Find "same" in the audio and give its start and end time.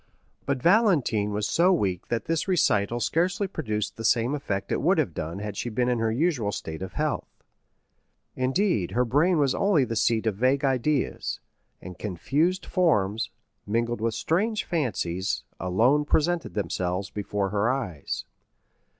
4.03-4.33